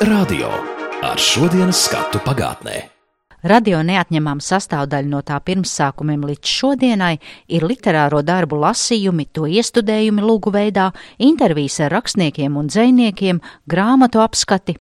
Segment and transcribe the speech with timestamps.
[0.00, 0.48] Radio.
[1.04, 2.78] Ar šodienas skatu pagātnē.
[3.44, 7.18] Radio neatņemama sastāvdaļa no tā pirmsākumiem līdz šodienai.
[7.52, 10.86] Ir literāro darbu lasījumi, to iestudējumi lūgu veidā,
[11.20, 14.78] intervijas ar rakstniekiem un dzējniekiem, grāmatu apskati,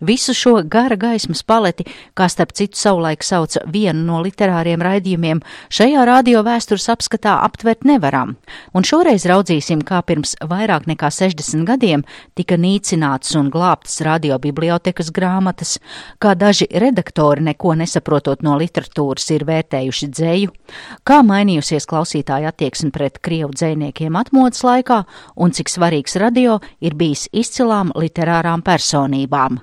[0.00, 1.84] Visu šo gara gaismas paleti,
[2.16, 8.36] kā starp citu savulaik sauca vienu no literāriem raidījumiem, šajā radio vēstures apskatā aptvert nevaram,
[8.74, 12.04] un šoreiz raudzīsim, kā pirms vairāk nekā 60 gadiem
[12.38, 15.76] tika nīcinātas un glābtas radiobibliotekas grāmatas,
[16.22, 20.54] kā daži redaktori neko nesaprotot no literatūras ir vērtējuši dzēju,
[21.04, 25.02] kā mainījusies klausītāja attieksme pret krievu dzējniekiem atmodas laikā
[25.36, 29.62] un cik svarīgs radio ir bijis izcilām literārām personībām.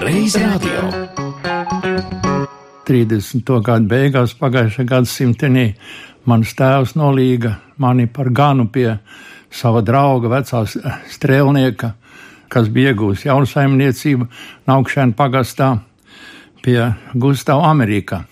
[0.00, 0.88] Reiz radio.
[2.88, 3.50] 30.
[3.62, 5.66] gadu beigās pagājušā gadsimtenī
[6.30, 8.96] mans tēvs nolīga mani par ganu pie
[9.50, 10.76] sava drauga, vecās
[11.14, 11.92] strēlnieka,
[12.48, 14.26] kas bija iegūst jaunu saimniecību
[14.70, 15.74] Naukšēna pagastā
[16.64, 16.80] pie
[17.14, 18.24] Gustavā Amerikā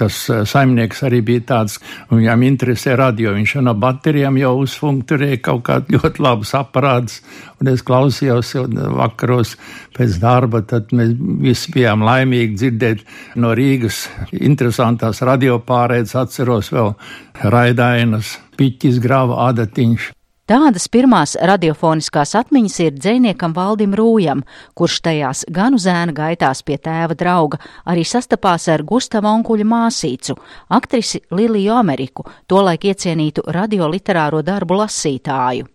[0.00, 1.78] tas eh, saimnieks arī bija tāds,
[2.10, 7.20] viņam interesē radio, viņš no baterijām jau uzfunkturēja kaut kādu ļoti labus aparātus,
[7.60, 8.54] un es klausījos
[8.98, 9.56] vakaros
[9.96, 13.04] pēc darba, tad mēs visi bijām laimīgi dzirdēt
[13.42, 16.94] no Rīgas interesantās radio pārēdes, atceros vēl
[17.42, 20.12] Raidainas, Piķis Grava, Adatiņš.
[20.52, 24.42] Tādas pirmās radiofoniskās atmiņas ir dzēniekam Valdim Rūjam,
[24.76, 27.56] kurš tajās gan uz ēna gaitās pie tēva drauga,
[27.88, 30.36] arī sastapās ar Gustava onkuļa māsīcu,
[30.76, 35.70] aktrisi Liliju Ameriku, tolaik iecienītu radioliterāro darbu lasītāju.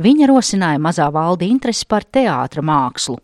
[0.00, 3.18] Viņa rosināja mazā valdi interesi par teātra mākslu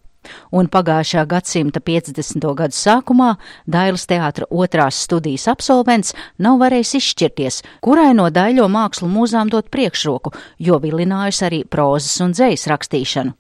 [0.53, 2.47] un pagājušā gadsimta 50.
[2.59, 3.35] gadu sākumā
[3.67, 10.33] Dailas teātra otrās studijas absolvents nav varējis izšķirties, kurai no daļo mākslu mūzām dot priekšroku,
[10.59, 13.35] jo vilinājusi arī prozas un dzējas rakstīšanu.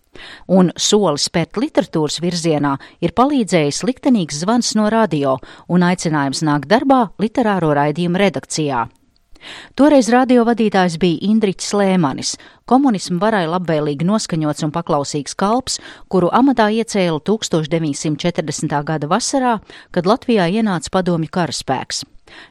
[0.50, 2.74] Un solis spērt literatūras virzienā
[3.04, 5.36] ir palīdzējis liktenīgs zvans no radio
[5.68, 8.86] un aicinājums nākt darbā literāro raidījumu redakcijā.
[9.78, 12.34] Toreiz radiovadītājs bija Indriķis Lēmanis,
[12.68, 15.78] komunismu varai labvēlīgi noskaņots un paklausīgs kalps,
[16.12, 18.78] kuru amatā iecēla 1940.
[18.84, 19.58] gada vasarā,
[19.94, 22.04] kad Latvijā ienāca padomju karaspēks.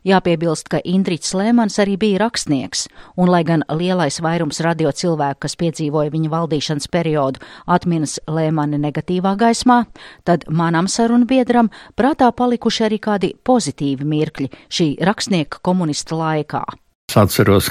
[0.07, 5.57] Jāpiebilst, ka Indriķis Lēmans arī bija rakstnieks, un lai gan lielais vairums radio cilvēku, kas
[5.59, 9.83] piedzīvoja viņa valdīšanas periodu, atminas Lēmani negatīvā gaismā,
[10.27, 16.63] tad manam sarunbiedram prātā palikuši arī kādi pozitīvi mirkļi šī rakstnieka komunista laikā.
[17.07, 17.69] Es atceros,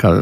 [0.00, 0.12] ka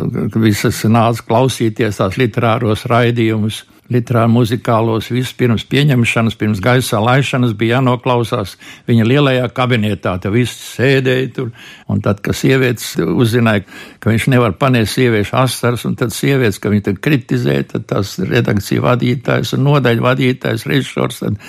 [0.43, 7.79] visas nāca klausīties tās literāros raidījumus literāri muzikālos, visus pirms pieņemšanas, pirms gaisā laišanas bija
[7.79, 8.57] jānoklausās
[8.89, 10.15] viņa lielajā kabinetā.
[10.23, 11.51] Te viss sēdēja tur,
[11.91, 13.65] un tad, kad sievietes uzzināja,
[14.01, 18.15] ka viņš nevar panēst sieviešu asaras, un tad sievietes, ka viņi tad kritizē, tad tās
[18.23, 21.41] redakcija vadītājs un nodaļa vadītājs, režisors, tad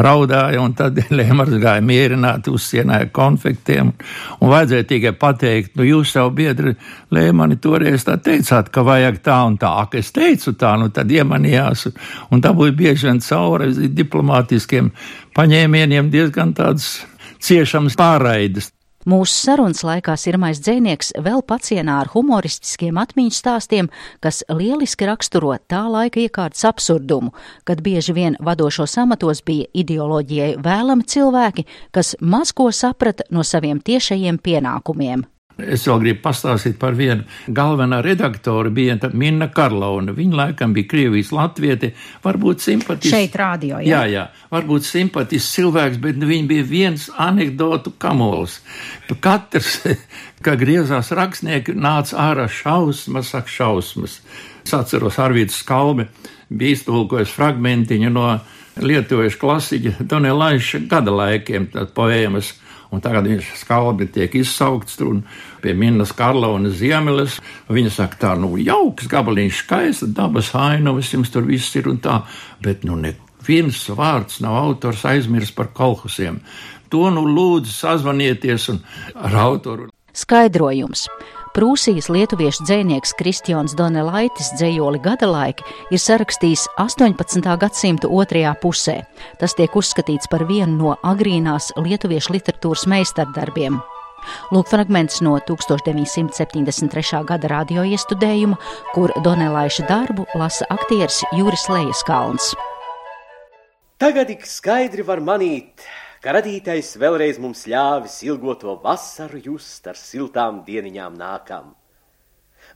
[0.00, 3.92] raudāja, un tad Lēmars gāja mierināt, uzsienāja konfektiem,
[4.40, 6.74] un vajadzēja tikai pateikt, nu jūs jau biedri
[7.12, 11.10] Lēmani toreiz tā teicāt, ka vajag tā un tā, ka es teicu tā, nu tad
[11.12, 11.89] iemanījās
[12.30, 14.92] un dabūja bieži vien cauri diplomātiskiem
[15.36, 17.00] paņēmieniem diezgan tādas
[17.40, 18.70] ciešamas pārraides.
[19.08, 23.88] Mūsu sarunas laikā sirmais dzēnieks vēl pacienā ar humoristiskiem atmiņu stāstiem,
[24.20, 27.32] kas lieliski raksturo tā laika iekārtas absurdumu,
[27.64, 31.64] kad bieži vien vadošos amatos bija ideoloģijai vēlami cilvēki,
[31.96, 35.24] kas maz ko saprata no saviem tiešajiem pienākumiem.
[35.60, 40.14] Es vēl gribu pastāstīt par vienu galvenā redaktoru, bija Minna Karlauna.
[40.16, 41.92] Viņa laikam bija Krievijas latvieti,
[42.24, 43.12] varbūt simpatisks.
[43.14, 43.90] Šeit rādio, jā.
[43.90, 48.60] Jā, jā, varbūt simpatisks cilvēks, bet viņa bija viens anekdotu kamols.
[49.20, 49.80] Katrs,
[50.44, 54.20] kā griezās rakstnieki, nāca ārā šausmas, ak šausmas.
[54.64, 56.06] Es atceros Arvītas Skalbi,
[56.50, 58.26] bija iztulkojis fragmentiņu no
[58.80, 62.54] lietuviešu klasiķa Donelaiša gada laikiem, tad poēmas
[62.90, 65.20] un tagad viņš skalbi tiek izsaukts tur
[65.62, 67.38] pie Minnas Karlaunas ziemeles.
[67.70, 72.20] Viņa saka, tā, nu, jauks gabaliņš, skaista dabas ainavas, jums tur viss ir un tā,
[72.64, 76.40] bet, nu, neviens vārds nav autors aizmirst par kolhusiem.
[76.90, 78.80] To nu lūdzu sazvanieties un
[79.14, 79.90] ar autoru.
[80.10, 81.06] Skaidrojums.
[81.60, 87.44] Prūsijas lietuviešu dzēnieks Kristians Donelaitis dzējoli gada laiki ir sarakstījis 18.
[87.60, 88.94] gadsimta otrajā pusē.
[89.36, 93.76] Tas tiek uzskatīts par vienu no agrīnās lietuviešu literatūras meistardarbiem.
[94.56, 97.20] Lūk, fragments no 1973.
[97.28, 98.56] gada radio iestudējuma,
[98.96, 102.54] kur Donelaiša darbu lasa aktieris Juris Lejaskalns.
[104.00, 105.84] Tagad ik skaidri var manīt,
[106.20, 111.72] ka radītais vēlreiz mums ļāvis ilgoto vasaru just ar siltām dieniņām nākam.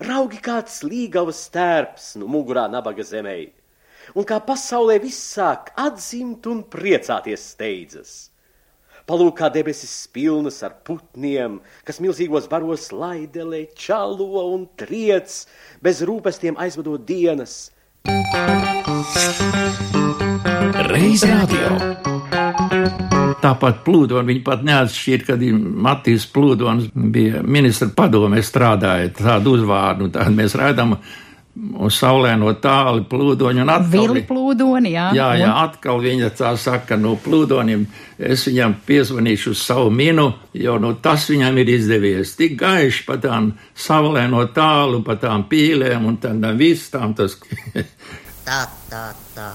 [0.00, 3.38] Raugi kāds līgavas stērps no mugurā nabaga zemē,
[4.16, 8.14] un kā pasaulē viss sāk atzimt un priecāties steidzas.
[9.04, 15.42] Palūk, kā debesis pilnas ar putniem, kas milzīgos baros laidelē, čalo un triec,
[15.84, 17.68] bez rūpestiem aizvadot dienas.
[20.88, 23.03] Reiz radio.
[23.42, 25.42] Tāpat plūdoni viņi pat neatšķīra, kad
[25.86, 30.96] Matīs Plūdons bija ministra padomē strādāja tādu uzvārdu, tādu mēs redzam
[31.54, 34.08] uz saulēno tālu plūdoņu un atkal.
[34.08, 35.04] Vili plūdoni, jā.
[35.14, 37.84] Jā, jā, atkal viņa tā saka, no plūdoņiem
[38.30, 40.26] es viņam piezvanīšu uz savu minu,
[40.58, 42.34] jo nu tas viņam ir izdevies.
[42.40, 43.52] Tik gaiši pa tām
[43.86, 47.38] saulēno tālu, pa tām pīlēm un tādām vistām tas.
[48.48, 48.60] tā,
[48.90, 49.48] tā, tā,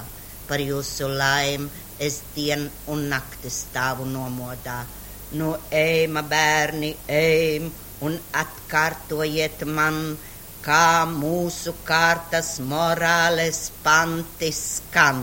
[0.47, 4.79] par jūsu laimi es dienu un nakti stāvu nomodā.
[5.37, 7.69] Nu, ejma bērni, ejam
[8.07, 10.17] un atkārtojiet man
[10.65, 15.21] kā mūsu kārtas morāles panti skan.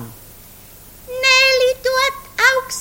[1.24, 2.75] Nelidot augstāk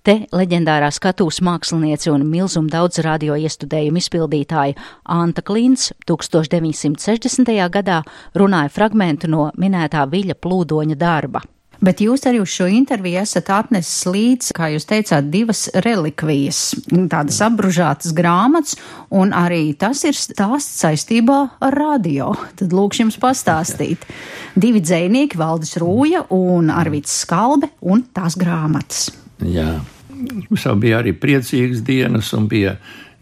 [0.00, 7.52] Te leģendārā skatuves māksliniece un milzuma daudz radio iestudējumu izpildītāja Anta Klīns 1960.
[7.68, 7.98] gadā
[8.32, 11.44] runāja fragmentu no minētā Viļa plūdoņa darba.
[11.84, 17.40] Bet jūs arī uz šo interviju esat atnesis līdzi, kā jūs teicāt, divas relikvijas, tādas
[17.44, 18.76] apbružātas grāmatas,
[19.12, 22.34] un arī tas ir stāsts saistībā ar radio.
[22.56, 24.04] Tad lūkšu jums pastāstīt.
[24.56, 29.10] Divi dzēnieki, Valdis Rūja un Arvīts Skalbe un tās grāmatas.
[29.46, 29.68] Jā,
[30.20, 32.76] mums jau bija arī priecīgas dienas un bija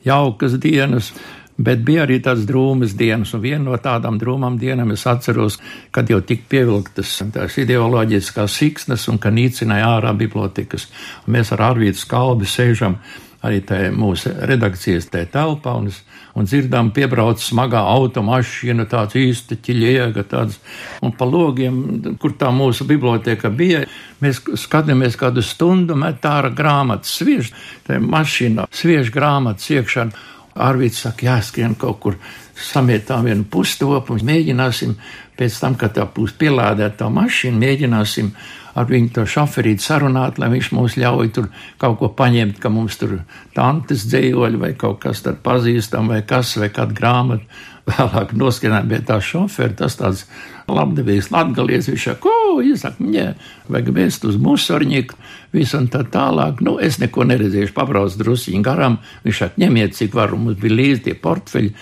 [0.06, 1.12] jaukas dienas.
[1.58, 5.56] Bet bija arī tādas drūmas dienas, un viena no tādām drūmām dienām es atceros,
[5.90, 10.86] kad jau tika pievilktas tās ideoloģiskās siksnas un ka nīcināja ārā bibliotekas.
[11.26, 12.94] Un mēs ar Arvītu Skalbi sēžam
[13.42, 15.98] arī tajā mūsu redakcijas tajā telpā, un, es,
[16.38, 20.58] un dzirdām piebrauc smagā automašīna, tāds īsti ķiļiega, tāds,
[21.02, 21.80] un pa logiem,
[22.22, 23.84] kur tā mūsu biblioteka bija,
[24.22, 27.52] mēs skatāmies kādu stundu, met ārā grāmatas, sviež,
[27.88, 30.10] tajā mašīnā, sviež grāmatas iekšā.
[30.58, 32.16] Arvīts saka, jāskrien kaut kur
[32.64, 34.96] samietām vienu pustopu, mēģināsim
[35.38, 38.32] pēc tam, kad tā būs pielādēta tā mašīna, mēģināsim
[38.78, 41.48] ar viņu to šoferīti sarunāt, lai viņš mums ļauj tur
[41.82, 43.20] kaut ko paņemt, ka mums tur
[43.56, 47.64] tantes dzējoļi vai kaut kas tad pazīstam vai kas vai kāda grāmata.
[47.88, 50.26] Vēlāk noskinājām pie tā šoferi, tas tāds
[50.68, 53.24] labdevīgs latgalies, viņš saka, ko, izsaka, ņē,
[53.72, 55.16] vajag vēst uz musorņiku,
[55.56, 56.60] visu un tā tālāk.
[56.64, 61.06] Nu, es neko neredzēšu, pabrauc drusiņi garām, viņš saka, ņemiet, cik var, mums bija līdzi
[61.06, 61.72] tie portfeļi,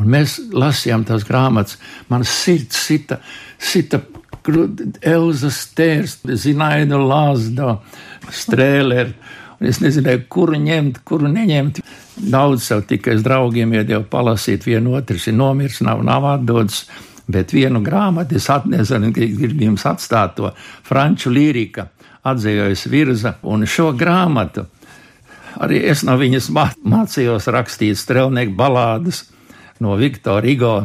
[0.00, 1.78] un mēs lasījām tās grāmatas,
[2.08, 3.20] man sirds sita,
[3.58, 4.02] sita
[4.42, 7.76] Elza Stērs, Zinaida Lāzda,
[8.34, 9.12] Strēler.
[9.62, 11.78] Es nezināju, kuru ņemt, kuru neņemt.
[12.32, 16.82] Daudz sev tikai draugiem iedēju palasīt, vienu otrs ir nomirs, nav, nav atdodas.
[17.30, 20.50] Bet vienu grāmatu es atnesu, gribu jums atstāt to
[20.82, 21.86] franču lirika,
[22.26, 24.66] atzējojas virza, un šo grāmatu
[25.62, 29.24] arī es no viņas mācījos rakstīt strelnieku balādes
[29.82, 30.76] no Viktora Igo,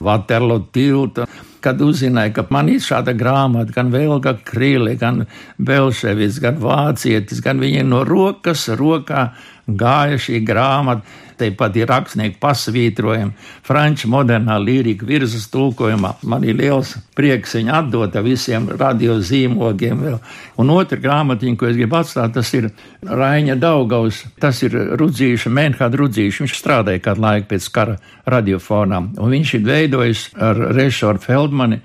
[0.00, 1.26] Vaterlo tilta
[1.60, 5.24] kad uzzināju, ka man ir šāda grāmata, gan Velga Krīle, gan
[5.60, 9.30] Belševis, gan Vācietis, gan viņi no rokas rokā
[9.78, 11.04] gāja šī grāmata.
[11.40, 13.32] Tāpat ir rakstnieku pasvītrojumi,
[13.64, 16.10] franču modernā lirika virsmas tulkojumā.
[16.28, 20.02] Man ir liels prieks viņu atdot visiem radiozīmogiem.
[20.04, 20.18] Vēl.
[20.60, 22.68] Un otra grāmatiņa, ko es gribu atstāt, tas ir
[23.08, 24.20] Raiņa Daugaus.
[24.40, 26.44] Tas ir Rudzīša, Menhāda Rudzīša.
[26.44, 27.96] Viņš strādāja kādu laiku pēc kara
[28.28, 29.00] radiofonā.
[29.16, 31.80] Un viņš ir veidojis ar Rešoru Feldmani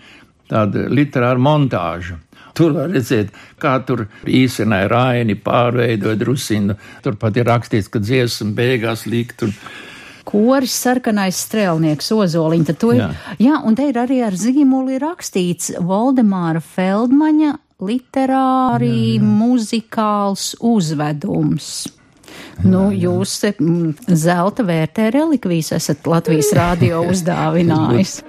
[0.51, 2.19] tādu literāru montāžu.
[2.55, 6.77] Tur var redzēt, kā tur īstenībā raini pārveidoja drusinu.
[7.03, 9.43] Turpat ir rakstīts, ka dziesma beigās likt.
[9.43, 9.51] Un,
[10.25, 13.09] koris sarkanais strēlnieks ir, jā.
[13.43, 19.27] jā, un te ir arī ar zīmoli rakstīts Voldemāra Feldmaņa literāri jā, jā.
[19.27, 21.73] muzikāls uzvedums.
[22.55, 28.21] Jā, nu, jūs mm, zelta vērtē relikvijas esat Latvijas rādio uzdāvinājis.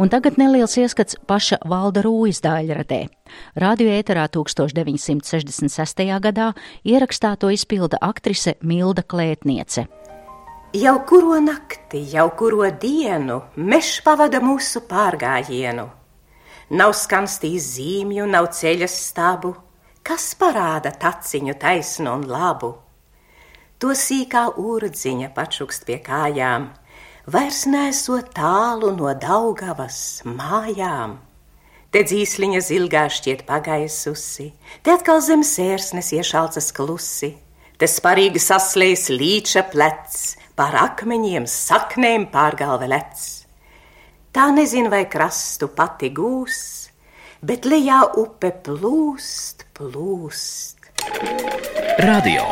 [0.00, 3.02] Un tagad neliels ieskats paša Valda Rūjas daļradē.
[3.60, 6.00] Radio ēterā 1966.
[6.24, 6.46] gadā
[6.88, 9.84] ierakstā to izpilda aktrise Milda Klētniece.
[10.72, 15.84] Jau kuro nakti, jau kuro dienu mežs pavada mūsu pārgājienu.
[16.80, 19.52] Nav skanstījis zīmju, nav ceļa stābu,
[20.00, 22.72] kas parāda taciņu taisnu un labu.
[23.78, 26.70] to sīkā urdziņa pačukst pie kājām,
[27.30, 31.18] vairs nesot tālu no Daugavas mājām.
[31.90, 34.50] Te dzīsliņa zilgā šķiet pagaisusi,
[34.82, 37.32] te atkal zem sērsnes iešalcas klusi,
[37.78, 43.24] te sparīgi saslējas līča plecs, pār akmeņiem saknēm pārgalve lec.
[44.30, 46.60] Tā nezin vai krastu pati gūs,
[47.42, 50.92] bet lejā upe plūst, plūst.
[52.06, 52.46] Radio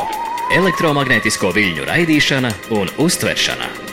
[0.59, 3.88] elektromagnētisko viļņu raidīšana un uztveršana.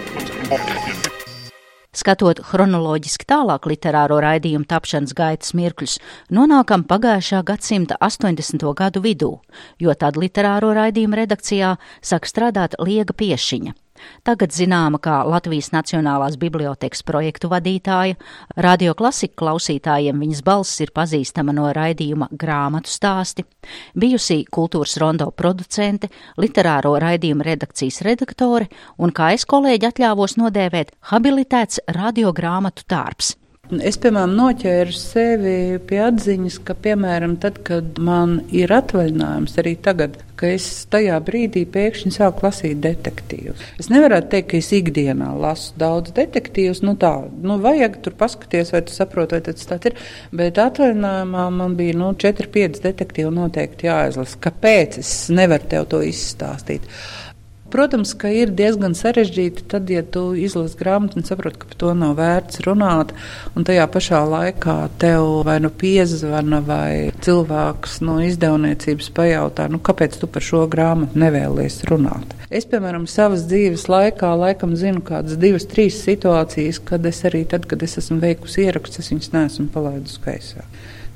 [1.97, 5.97] Skatot chronoloģiski tālāk literāro raidījumu tapšanas gaitas mirkļus,
[6.31, 8.63] nonākam pagājušā gadsimta 80.
[8.79, 9.33] gadu vidū,
[9.83, 13.75] jo tad literāro raidījumu redakcijā sāk strādāt Liega Piešiņa.
[14.27, 18.19] Tagad zināma kā Latvijas Nacionālās bibliotekas projektu vadītāja,
[18.57, 23.47] radio klasika klausītājiem viņas balss ir pazīstama no raidījuma grāmatu stāsti,
[23.95, 31.85] bijusī kultūras rondo producente, literāro raidījumu redakcijas redaktore un, kā es kolēģi atļāvos nodēvēt, habilitēts
[31.97, 33.35] radiogrāmatu tārps.
[33.67, 35.55] Es, piemēram, noķēru sevi
[35.89, 41.65] pie atziņas, ka, piemēram, tad, kad man ir atvaļinājums, arī tagad, ka es tajā brīdī
[41.75, 43.65] pēkšņi sāku lasīt detektīvus.
[43.83, 46.85] Es nevaru teikt, ka es ikdienā lasu daudz detektīvus.
[46.87, 47.11] Nu, tā,
[47.43, 49.99] nu, vajag tur paskatīties, vai tu saproti, vai tas tā ir.
[50.37, 54.39] Bet atvaļinājumā man bija nu, 4-5 detektīvi noteikti jāizlasa.
[54.47, 56.87] Kāpēc es nevaru tev to izstāstīt?
[57.71, 61.95] Protams, ka ir diezgan sarežģīti, tad, ja tu izlasi grāmatu un saproti, ka par to
[61.99, 63.11] nav vērts runāt,
[63.59, 70.15] un tajā pašā laikā tev vai nu piezvana vai cilvēks no izdevniecības pajautā, nu, kāpēc
[70.21, 72.37] tu par šo grāmatu nevēlies runāt.
[72.47, 77.67] Es, piemēram, savas dzīves laikā laikam zinu kādas divas, trīs situācijas, kad es arī tad,
[77.67, 80.63] kad es esmu veikusi ierakstus, es viņus neesmu palaidusi gaisā.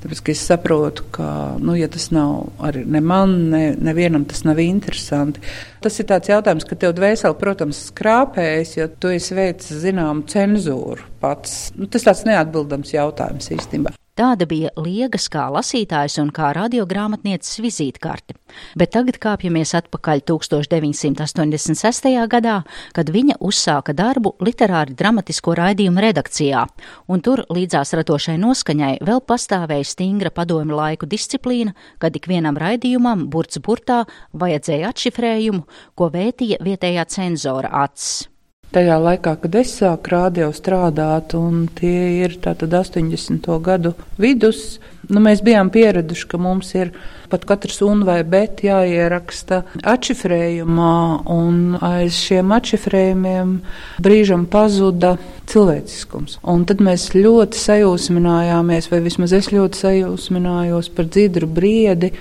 [0.01, 1.27] Tāpēc es saprotu, ka,
[1.61, 5.43] nu, ja tas nav arī ne man, ne, nevienam tas nav interesanti.
[5.83, 11.05] Tas ir tāds jautājums, ka tev dvēseli, protams, skrāpējas, jo tu esi veicis zināmu cenzūru
[11.21, 11.69] pats.
[11.77, 13.93] Nu, tas tāds neatbildams jautājums īstenībā.
[14.11, 18.35] Tāda bija Liegas kā lasītājs un kā radiogrāmatnieces vizītkarte.
[18.75, 22.09] Bet tagad kāpjamies atpakaļ 1986.
[22.31, 22.57] gadā,
[22.91, 26.65] kad viņa uzsāka darbu literāri dramatisko raidījumu redakcijā,
[27.07, 31.71] un tur līdzās ratošai noskaņai vēl pastāvēja stingra padomi laiku disciplīna,
[32.03, 34.03] kad ikvienam raidījumam burts burtā
[34.35, 35.63] vajadzēja atšifrējumu,
[35.95, 38.30] ko vētīja vietējā cenzora acis
[38.75, 43.47] tajā laikā, kad es sāku rādio strādāt, un tie ir tātad 80.
[43.63, 44.79] gadu vidus,
[45.11, 46.93] nu, mēs bijām pieraduši, ka mums ir
[47.31, 50.97] pat katrs un vai bet jāieraksta atšifrējumā,
[51.31, 53.57] un aiz šiem atšifrējumiem
[54.03, 55.15] brīžam pazuda
[55.51, 56.39] cilvēciskums.
[56.47, 62.13] Un tad mēs ļoti sajūsminājāmies, vai vismaz es ļoti sajūsminājos par dzidru briedi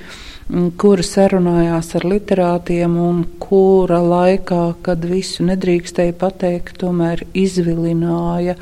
[0.81, 8.57] kura sarunājās ar literātiem un kura laikā, kad visu nedrīkstēja pateikt, tomēr izvilināja,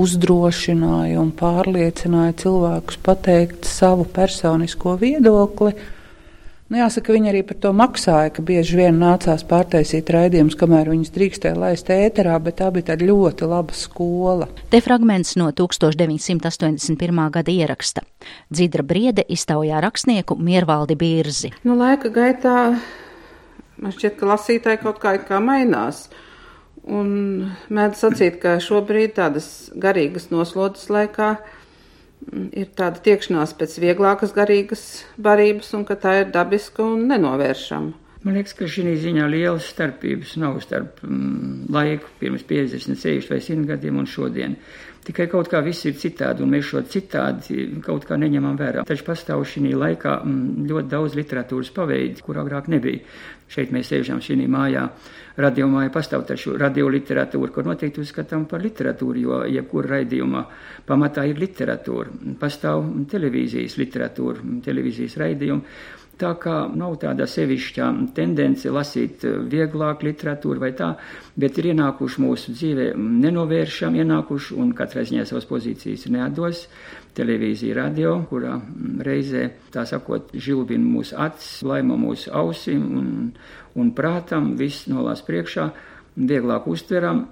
[0.00, 5.74] uzdrošināja un pārliecināja cilvēkus pateikt savu personisko viedokli.
[6.72, 11.12] Nu, jāsaka, viņi arī par to maksāja, ka bieži vien nācās pārtaisīt raidījumus, kamēr viņus
[11.12, 14.48] drīkstēja laist ēterā, bet tā bija tāda ļoti laba skola.
[14.72, 17.20] Te fragments no 1981.
[17.36, 18.06] gada ieraksta.
[18.48, 21.52] Dzidra Briede iztaujā rakstnieku Miervaldi Bīrzi.
[21.68, 22.56] Nu, laika gaitā
[23.76, 26.06] man šķiet, ka lasītāji kaut kā, kā mainās.
[26.84, 27.12] Un
[27.72, 31.34] mēdz sacīt, ka šobrīd tādas garīgas noslodzes laikā
[32.52, 34.84] ir tāda tiekšanās pēc vieglākas garīgas
[35.16, 38.03] barības, un ka tā ir dabiska un nenovēršama.
[38.24, 43.40] Man liekas, ka šī ziņā lielas starpības nav starp mm, laiku pirms 50, 60 vai
[43.44, 44.56] 100 gadiem un šodien.
[45.04, 48.84] Tikai kaut kā viss ir citādi, un mēs šo citādi kaut kā neņemam vērā.
[48.88, 53.02] Taču pastāv šī laikā mm, ļoti daudz literatūras paveidi, kur agrāk nebija.
[53.52, 54.86] Šeit mēs sēžam šī mājā
[55.44, 60.46] radiomāja pastāv taču radioliteratūra, kur noteikti uzskatām par literatūru, jo jebkura raidījuma
[60.88, 62.16] pamatā ir literatūra.
[62.40, 65.76] Pastāv televīzijas literatūra, televīzijas raidījumi.
[66.14, 70.92] Tā kā nav tāda sevišķa tendence lasīt vieglāk literatūru vai tā,
[71.34, 76.68] bet ir ienākuši mūsu dzīvē nenovēršam ienākuši un katrā ziņā savas pozīcijas neatdos.
[77.14, 78.56] Televīzija, radio, kurā
[79.06, 79.44] reizē,
[79.74, 83.12] tā sakot, žilbina mūsu acis, laima mūsu ausim un,
[83.78, 85.68] un prātam, viss nolās priekšā,
[86.18, 87.24] vieglāk uztveram,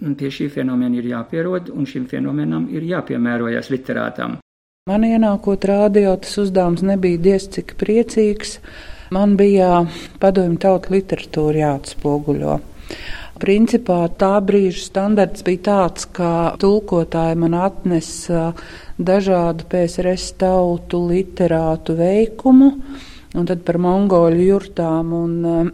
[0.00, 4.39] pie šī fenomena ir jāpierod, un šim fenomenam ir jāpiemērojas literātam.
[4.88, 8.54] Man ienākot rādio, tas uzdevums nebija diez cik priecīgs.
[9.12, 9.82] Man bija
[10.22, 12.54] padomju tauta literatūra jāatspoguļo.
[13.44, 16.30] Principā tā brīža standarts bija tāds, ka
[16.64, 18.54] tulkotāji man atnesa
[18.96, 22.72] dažādu PSRS tautu literātu veikumu,
[23.38, 25.68] Un tad par mongoļu jurtām un um,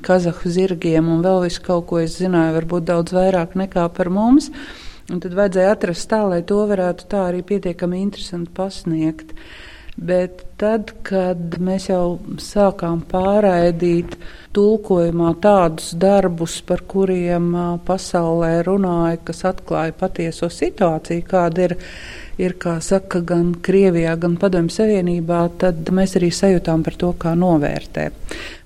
[0.00, 4.48] kazahu zirgiem un vēl visu kaut ko es zināju, varbūt daudz vairāk nekā par mums.
[5.10, 9.34] Un tad vajadzēja atrast tā, lai to varētu tā arī pietiekami interesanti pasniegt.
[9.92, 14.14] Bet tad, kad mēs jau sākām pārraidīt
[14.56, 17.50] tulkojumā tādus darbus, par kuriem
[17.84, 21.76] pasaulē runāja, kas atklāja patieso situāciju, kāda ir
[22.40, 27.34] ir, kā saka, gan Krievijā, gan Padomju Savienībā, tad mēs arī sajūtām par to, kā
[27.38, 28.08] novērtē.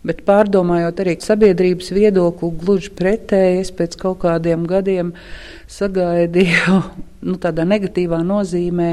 [0.06, 5.14] Bet pārdomājot arī sabiedrības viedokli, gluži pretēji, es pēc kaut kādiem gadiem
[5.72, 6.82] sagaidīju
[7.26, 8.92] nu, tādā negatīvā nozīmē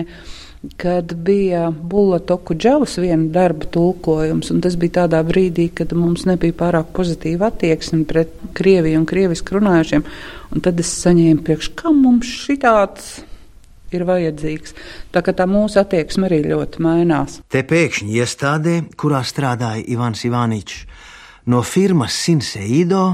[0.80, 6.56] kad bija Bulatoku džavas viena darba tulkojums, un tas bija tādā brīdī, kad mums nebija
[6.56, 10.06] pārāk pozitīva attieksme pret Krieviju un krievisku runājušiem,
[10.56, 13.18] un tad es saņēmu priekš, kam mums šitāds
[13.98, 14.76] ir vajadzīgs.
[15.14, 17.40] Tā kā tā mūsu attieksme arī ļoti mainās.
[17.52, 20.84] Te pēkšņi iestādē, kurā strādāja Ivans Ivaničs,
[21.50, 23.06] no firmas Sinseido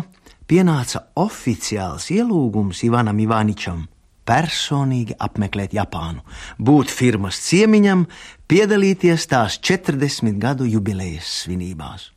[0.49, 3.87] pienāca oficiāls ielūgums Ivanam Ivaničam
[4.29, 6.21] personīgi apmeklēt Japānu,
[6.61, 8.05] būt firmas ciemiņam,
[8.49, 12.11] piedalīties tās 40 gadu jubilejas svinībās.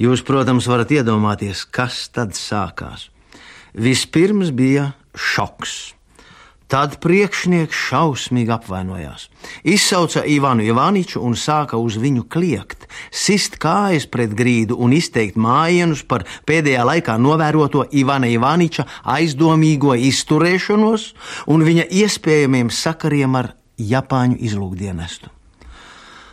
[0.00, 3.08] Jūs, protams, varat iedomāties, kas tad sākās.
[3.74, 5.94] Vispirms bija šoks.
[6.70, 9.24] Tad priekšnieks šausmīgi apvainojās.
[9.66, 16.04] Izsauca Ivanu Ivaniču un sāka uz viņu kliegt, sist kājas pret grīdu un izteikt mājienus
[16.06, 18.86] par pēdējā laikā novēroto Ivana Ivaniča
[19.16, 21.08] aizdomīgo izturēšanos
[21.50, 25.34] un viņa iespējamiem sakariem ar Japāņu izlūkdienestu.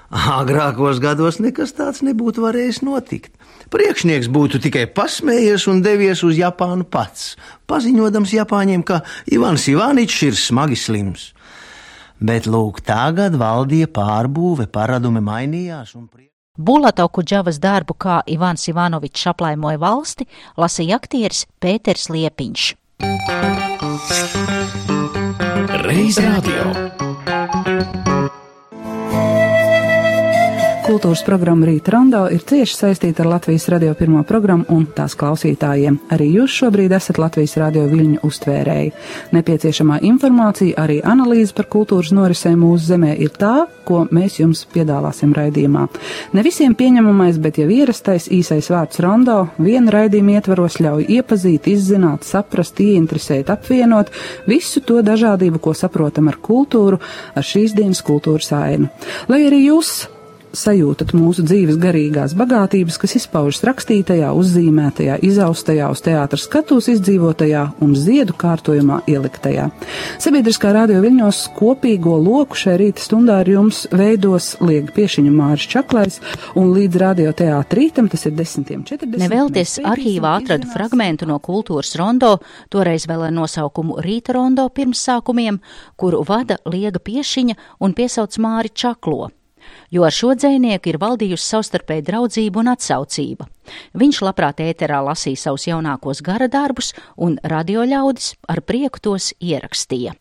[0.08, 3.34] Agrākos gados nekas tāds nebūtu varējis notikt.
[3.68, 7.36] Priekšnieks būtu tikai pasmējies un devies uz Japānu pats,
[7.68, 11.32] paziņodams Japāņiem, ka Ivans Ivaničs ir smagi slims.
[12.18, 15.94] Bet lūk, tagad valdīja pārbūve, paradumi mainījās.
[16.00, 16.08] Un...
[16.58, 20.26] Bulatoku džavas darbu, kā Ivans Ivanovičs aplaimoja valsti,
[20.58, 22.72] lasīja aktieris Pēters Liepiņš.
[25.86, 26.72] Reiz radio.
[30.88, 35.98] Kultūras programma Rīta Rondo ir cieši saistīta ar Latvijas radio pirmo programmu un tās klausītājiem.
[36.16, 38.94] Arī jūs šobrīd esat Latvijas radio viļņu uztvērēji.
[39.36, 45.36] Nepieciešamā informācija, arī analīze par kultūras norisēm mūsu zemē ir tā, ko mēs jums piedāvāsim
[45.36, 45.86] raidījumā.
[46.40, 52.24] Ne visiem pieņemamais, bet jau ierastais īsais vārds Rondo viena raidījuma ietvaros ļauj iepazīt, izzināt,
[52.24, 54.16] saprast, ieinteresēt, apvienot
[54.48, 57.04] visu to dažādību, ko saprotam ar kultūru,
[57.36, 58.88] ar šīs dienas kultūras ainu.
[59.28, 59.98] Lai arī jūs
[60.58, 67.94] sajūtat mūsu dzīves garīgās bagātības, kas izpaužas rakstītajā, uzzīmētajā, izaustajā, uz teātras skatuves izdzīvotajā un
[67.98, 69.70] ziedu kārtojumā ieliktajā.
[70.24, 76.20] Sabiedriskā radio viļņos kopīgo loku šai rīta stundā ar jums veidos liega piešiņa Māris Čaklais
[76.58, 79.18] un līdz radio teātrītam tas ir 10.40.
[79.22, 82.38] Nevelties arhīvā atradu fragmentu no kultūras rondo,
[82.74, 85.62] toreiz vēl ar nosaukumu Rīta rondo pirmsākumiem,
[85.98, 89.28] kuru vada liega piešiņa un piesauc Māri Čaklo
[89.92, 93.50] jo ar šo dzēnieku ir valdījusi savstarpēja draudzība un atsaucība.
[93.98, 100.16] Viņš labprāt ēterā lasīja savus jaunākos gara darbus, un radioļaudis ar prieku tos ierakstīja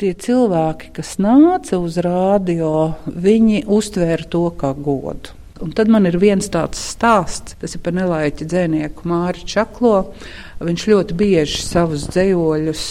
[0.00, 5.36] tie cilvēki, kas nāca uz rādio, viņi uztvēra to kā godu.
[5.60, 10.14] Un tad man ir viens tāds stāsts, tas ir par nelaiķa dzēnieku Māri Čaklo.
[10.60, 12.84] Viņš ļoti bieži savus dzējoļus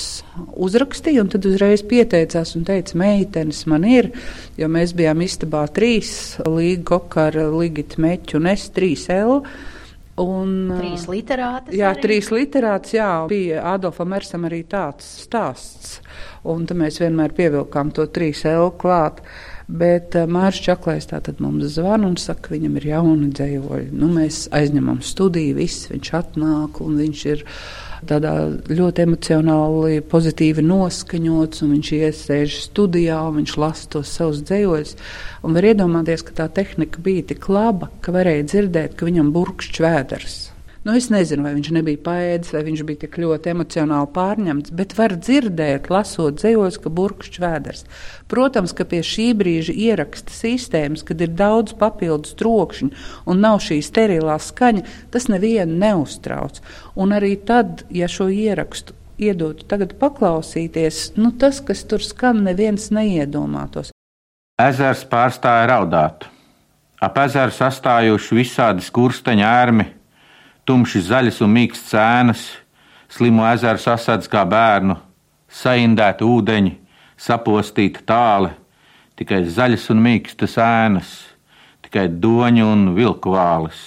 [0.54, 4.12] uzrakstīja, un tad uzreiz pieteicās un teica, meitenes man ir,
[4.58, 6.12] jo mēs bijām istabā trīs,
[6.46, 9.42] Līga Kokara, Ligita Meķu un es trīs L.
[10.20, 11.74] Un, trīs literātas.
[11.74, 12.04] Jā, arī?
[12.04, 16.00] trīs literātas, jā, bija Adolfam Ersam arī tāds stāsts.
[16.50, 19.24] Un tad mēs vienmēr pievilkām to trīs L klāt.
[19.70, 23.92] Bet uh, Mārcis Čaklais tātad mums zvana un saka, ka viņam ir jauni dzējoļi.
[23.94, 27.46] Nu, mēs aizņemam studiju, viss viņš atnāk un viņš ir
[28.10, 28.34] tādā
[28.66, 34.96] ļoti emocionāli, pozitīvi noskaņots, un viņš iesēž studijā, un viņš lasa tos savus dzējoļus.
[35.46, 39.86] Un var iedomāties, ka tā tehnika bija tik laba, ka varēja dzirdēt, ka viņam burkšķi
[39.86, 40.40] vēders.
[40.84, 44.94] Nu, es nezinu, vai viņš nebija paēdis, vai viņš bija tik ļoti emocionāli pārņemts, bet
[44.96, 47.84] var dzirdēt, lasot dzējos, ka burkšķis vēders.
[48.32, 52.94] Protams, ka pie šī brīža ieraksta sistēmas, kad ir daudz papildus trokšņu
[53.28, 56.64] un nav šī sterilā skaņa, tas nevienu neuztrauc.
[56.96, 62.88] Un arī tad, ja šo ierakstu iedotu tagad paklausīties, nu, tas, kas tur skan, neviens
[62.96, 63.92] neiedomātos.
[64.64, 66.30] Ezers pārstāja raudāt.
[67.04, 69.92] Ap ezeru sastājuši visādi skursteņa ērmi
[70.70, 72.42] tumši zaļas un mīkstas ēnas,
[73.10, 75.00] slimo ezeru sasāds kā bērnu,
[75.50, 76.76] saindēti ūdeņi,
[77.18, 78.52] sapostīta tāle,
[79.18, 81.10] tikai zaļas un mīkstas ēnas,
[81.88, 83.82] tikai doņu un vilku vālis.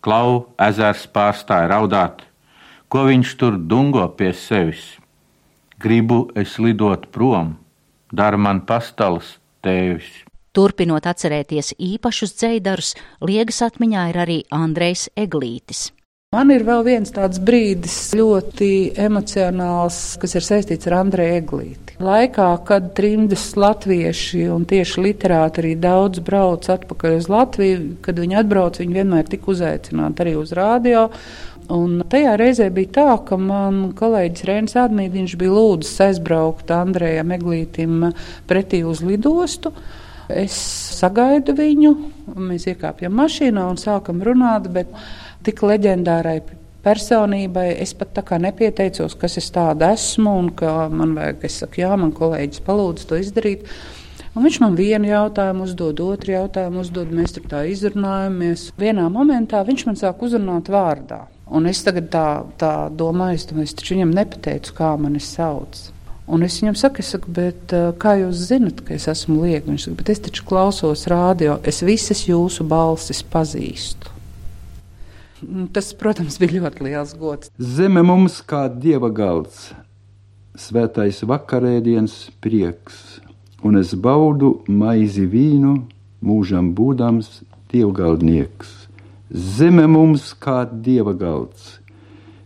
[0.00, 2.24] Klau ezers pārstāja raudāt,
[2.88, 4.96] ko viņš tur dungo pie sevis.
[5.76, 7.58] Gribu es lidot prom,
[8.08, 10.29] dara man pastalas tēvis.
[10.50, 15.90] Turpinot atcerēties īpašus dzeidarus, liegas atmiņā ir arī Andrejs Eglītis.
[16.34, 18.70] Man ir vēl viens tāds brīdis, ļoti
[19.02, 21.96] emocionāls, kas ir saistīts ar Andreju Eglīti.
[22.02, 28.38] Laikā, kad trimdes latvieši un tieši literāti arī daudz brauc atpakaļ uz Latviju, kad viņi
[28.42, 31.06] atbrauc, viņi vienmēr tika uzaicināti arī uz rādio.
[31.70, 38.06] Un tajā reizē bija tā, ka man kolēģis Rēns Admīdiņš bija lūdzis aizbraukt Andrejam Eglītim
[38.50, 39.74] pretī uz lidostu.
[40.36, 40.54] Es
[41.00, 41.92] sagaidu viņu,
[42.36, 44.90] mēs iekāpjam mašīnā un sākam runāt, bet
[45.46, 46.40] tik leģendārai
[46.84, 47.68] personībai.
[47.82, 51.82] Es pat tā kā nepieteicos, kas es tāda esmu un ka man vajag, es saku,
[51.82, 53.66] jā, man kolēģis palūdz to izdarīt.
[54.30, 58.68] Un viņš man vienu jautājumu uzdod, otru jautājumu uzdod, mēs tur tā izrunājamies.
[58.78, 61.24] Vienā momentā viņš man sāk uzrunāt vārdā.
[61.50, 62.26] Un es tagad tā,
[62.60, 65.88] tā domāju, es taču viņam nepateicu, kā mani sauc.
[66.30, 69.66] Un es viņam saku, es saku, bet kā jūs zinat, ka es esmu lieka?
[69.66, 74.12] Viņš saka, bet es taču klausos rādio, es visas jūsu balsis pazīstu.
[75.74, 77.50] Tas, protams, bija ļoti liels gods.
[77.58, 79.70] Zeme mums kā dieva galds,
[80.54, 83.18] svētais vakarēdienas prieks,
[83.64, 85.78] un es baudu maizi vīnu,
[86.20, 87.40] mūžam būdams
[87.72, 88.76] dievgaldnieks.
[89.32, 91.78] Zeme mums kā dieva galds,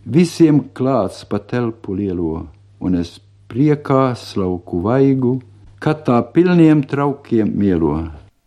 [0.05, 2.45] visiem klāts pa telpu lielo,
[2.79, 3.17] un es
[3.55, 5.37] priekā slauku vaigu,
[5.79, 7.95] kad tā pilniem traukiem mielo.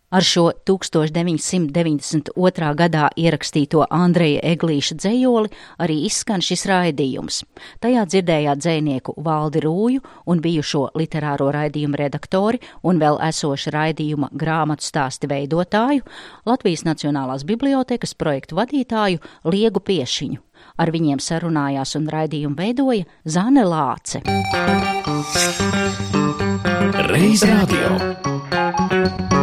[0.08, 2.68] Ar šo 1992.
[2.76, 5.50] gadā ierakstīto Andreja Eglīša dzējoli
[5.84, 7.42] arī izskan šis raidījums.
[7.84, 10.00] Tajā dzirdējāt dzējnieku Valdi Rūju
[10.32, 16.08] un bijušo literāro raidījumu redaktori un vēl esošu raidījuma grāmatu stāsti veidotāju,
[16.48, 20.47] Latvijas Nacionālās bibliotekas projektu vadītāju Liegu Piešiņu.
[20.78, 24.22] Ar viņiem sarunājās un raidījumu veidoja Zane Lāce.
[27.08, 29.37] Reiz radio.